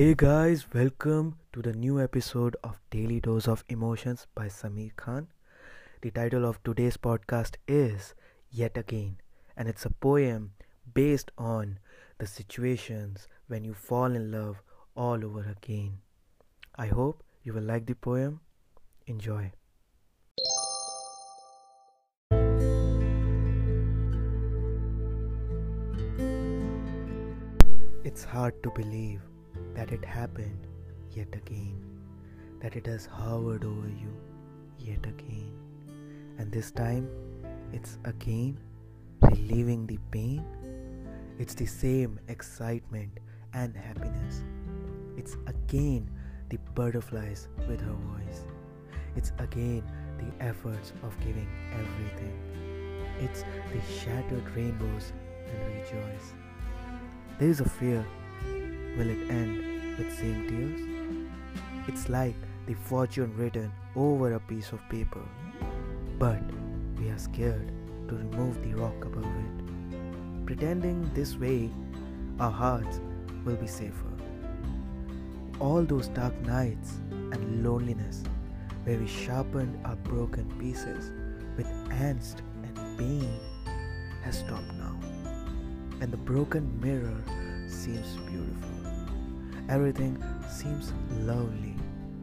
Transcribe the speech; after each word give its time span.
Hey 0.00 0.14
guys, 0.14 0.64
welcome 0.72 1.36
to 1.52 1.60
the 1.60 1.74
new 1.74 2.00
episode 2.00 2.56
of 2.64 2.80
Daily 2.90 3.20
Dose 3.20 3.46
of 3.46 3.64
Emotions 3.68 4.26
by 4.34 4.46
Samir 4.46 4.96
Khan. 4.96 5.26
The 6.00 6.10
title 6.10 6.46
of 6.46 6.62
today's 6.64 6.96
podcast 6.96 7.56
is 7.68 8.14
Yet 8.50 8.78
Again, 8.78 9.18
and 9.58 9.68
it's 9.68 9.84
a 9.84 9.90
poem 9.90 10.52
based 10.94 11.30
on 11.36 11.80
the 12.16 12.26
situations 12.26 13.28
when 13.46 13.62
you 13.62 13.74
fall 13.74 14.06
in 14.06 14.32
love 14.32 14.62
all 14.96 15.22
over 15.22 15.44
again. 15.54 15.98
I 16.76 16.86
hope 16.86 17.22
you 17.42 17.52
will 17.52 17.64
like 17.64 17.84
the 17.84 17.94
poem. 17.94 18.40
Enjoy. 19.06 19.52
It's 28.02 28.24
hard 28.24 28.62
to 28.62 28.70
believe 28.70 29.20
that 29.74 29.92
it 29.92 30.04
happened 30.04 30.66
yet 31.12 31.28
again, 31.34 31.82
that 32.60 32.76
it 32.76 32.86
has 32.86 33.06
hovered 33.06 33.64
over 33.64 33.88
you 33.88 34.14
yet 34.78 35.04
again. 35.06 35.52
And 36.38 36.50
this 36.50 36.70
time, 36.70 37.08
it's 37.72 37.98
again 38.04 38.58
relieving 39.22 39.86
the 39.86 39.98
pain. 40.10 40.44
It's 41.38 41.54
the 41.54 41.66
same 41.66 42.18
excitement 42.28 43.18
and 43.54 43.76
happiness. 43.76 44.42
It's 45.16 45.36
again 45.46 46.10
the 46.48 46.58
butterflies 46.74 47.48
with 47.68 47.80
her 47.80 47.92
voice. 47.92 48.44
It's 49.16 49.32
again 49.38 49.84
the 50.18 50.44
efforts 50.44 50.92
of 51.02 51.18
giving 51.20 51.48
everything. 51.72 52.36
It's 53.20 53.42
the 53.42 53.80
shattered 54.00 54.44
rainbows 54.56 55.12
and 55.46 55.74
rejoice. 55.74 56.32
There 57.38 57.48
is 57.48 57.60
a 57.60 57.68
fear. 57.68 58.04
Will 58.96 59.08
it 59.08 59.30
end 59.30 59.98
with 59.98 60.16
same 60.18 60.46
tears? 60.48 60.80
It's 61.88 62.08
like 62.08 62.34
the 62.66 62.74
fortune 62.74 63.34
written 63.36 63.72
over 63.96 64.34
a 64.34 64.40
piece 64.40 64.72
of 64.72 64.80
paper. 64.88 65.22
But 66.18 66.42
we 66.98 67.08
are 67.08 67.18
scared 67.18 67.72
to 68.08 68.14
remove 68.14 68.62
the 68.62 68.74
rock 68.74 69.04
above 69.04 69.24
it. 69.24 70.46
Pretending 70.46 71.10
this 71.14 71.36
way, 71.36 71.70
our 72.38 72.50
hearts 72.50 73.00
will 73.44 73.56
be 73.56 73.66
safer. 73.66 74.12
All 75.58 75.82
those 75.82 76.08
dark 76.08 76.38
nights 76.40 76.94
and 77.10 77.64
loneliness 77.64 78.22
where 78.84 78.98
we 78.98 79.06
sharpened 79.06 79.78
our 79.84 79.96
broken 79.96 80.50
pieces 80.58 81.12
with 81.56 81.66
angst 81.90 82.40
and 82.62 82.98
pain 82.98 83.38
has 84.22 84.38
stopped 84.38 84.72
now. 84.74 84.98
And 86.00 86.10
the 86.10 86.16
broken 86.16 86.80
mirror 86.80 87.22
seems 87.80 88.18
beautiful. 88.28 88.76
Everything 89.70 90.22
seems 90.50 90.92
lovely 91.20 91.74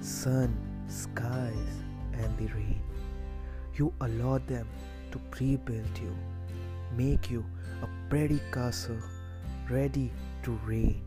sun, 0.00 0.50
skies, 0.88 1.74
and 2.12 2.36
the 2.38 2.52
rain. 2.54 2.82
You 3.76 3.92
allow 4.00 4.38
them 4.38 4.66
to 5.12 5.18
pre 5.30 5.54
build 5.56 6.00
you, 6.02 6.12
make 6.96 7.30
you 7.30 7.44
a 7.82 7.88
pretty 8.10 8.40
castle 8.50 8.98
ready 9.70 10.10
to 10.42 10.58
reign. 10.66 11.00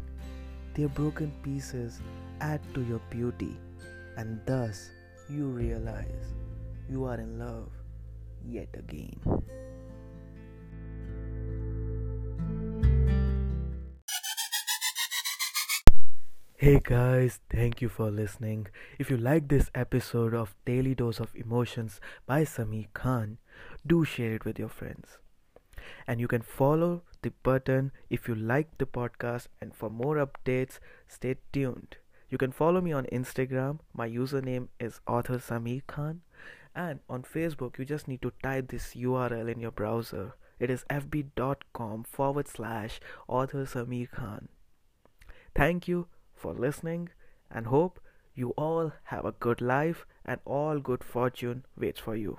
Their 0.76 0.88
broken 0.88 1.34
pieces 1.44 2.00
add 2.40 2.62
to 2.74 2.82
your 2.84 3.02
beauty, 3.10 3.54
and 4.16 4.40
thus 4.46 4.92
you 5.30 5.48
realize 5.48 6.32
you 6.90 7.04
are 7.04 7.20
in 7.20 7.38
love 7.38 7.68
yet 8.46 8.70
again. 8.80 9.20
Hey 16.60 16.82
guys, 16.84 17.40
thank 17.52 17.84
you 17.84 17.88
for 17.88 18.10
listening. 18.10 18.66
If 18.98 19.12
you 19.12 19.18
like 19.18 19.48
this 19.48 19.70
episode 19.76 20.34
of 20.34 20.56
Daily 20.66 20.96
Dose 20.96 21.20
of 21.20 21.36
Emotions 21.36 22.02
by 22.26 22.46
Sami 22.46 22.88
Khan, 22.96 23.38
do 23.86 24.04
share 24.04 24.34
it 24.34 24.44
with 24.44 24.58
your 24.58 24.68
friends. 24.68 25.20
And 26.08 26.20
you 26.20 26.28
can 26.28 26.42
follow 26.42 27.04
the 27.22 27.32
button 27.44 27.92
if 28.10 28.28
you 28.28 28.34
like 28.34 28.76
the 28.80 28.88
podcast. 28.88 29.50
And 29.62 29.76
for 29.76 29.92
more 29.92 30.16
updates, 30.16 30.80
stay 31.08 31.36
tuned. 31.54 31.98
You 32.28 32.40
can 32.40 32.52
follow 32.52 32.82
me 32.82 32.92
on 32.92 33.06
Instagram. 33.12 33.78
My 33.94 34.10
username 34.10 34.70
is 34.80 35.00
author 35.06 35.38
Sami 35.38 35.84
Khan. 35.86 36.22
And 36.74 37.02
on 37.08 37.22
Facebook, 37.22 37.78
you 37.78 37.86
just 37.86 38.08
need 38.08 38.24
to 38.24 38.34
type 38.42 38.70
this 38.70 38.96
URL 38.96 39.48
in 39.48 39.60
your 39.60 39.70
browser. 39.70 40.34
It 40.60 40.72
is 40.72 40.86
fb.com 40.90 42.06
forward 42.06 42.48
slash 42.48 43.00
author 43.28 43.64
Samir 43.66 44.10
Khan. 44.10 44.48
Thank 45.54 45.88
you 45.88 46.08
for 46.38 46.54
listening 46.54 47.10
and 47.52 47.68
hope 47.68 48.00
you 48.36 48.50
all 48.52 48.94
have 49.06 49.26
a 49.26 49.32
good 49.32 49.62
life 49.62 50.06
and 50.24 50.40
all 50.46 50.80
good 50.80 51.04
fortune 51.04 51.66
waits 51.78 52.00
for 52.00 52.16
you. 52.16 52.38